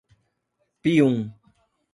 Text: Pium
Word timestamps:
Pium 0.81 1.15